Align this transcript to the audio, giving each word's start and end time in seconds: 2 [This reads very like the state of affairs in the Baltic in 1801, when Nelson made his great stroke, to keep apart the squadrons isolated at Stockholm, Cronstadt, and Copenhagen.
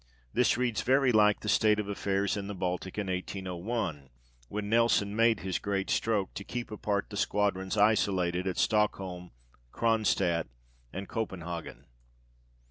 2 0.33 0.33
[This 0.39 0.57
reads 0.57 0.81
very 0.81 1.11
like 1.11 1.41
the 1.41 1.47
state 1.47 1.77
of 1.77 1.87
affairs 1.87 2.35
in 2.35 2.47
the 2.47 2.55
Baltic 2.55 2.97
in 2.97 3.05
1801, 3.05 4.09
when 4.47 4.67
Nelson 4.67 5.15
made 5.15 5.41
his 5.41 5.59
great 5.59 5.91
stroke, 5.91 6.33
to 6.33 6.43
keep 6.43 6.71
apart 6.71 7.11
the 7.11 7.15
squadrons 7.17 7.77
isolated 7.77 8.47
at 8.47 8.57
Stockholm, 8.57 9.29
Cronstadt, 9.71 10.47
and 10.91 11.07
Copenhagen. 11.07 11.85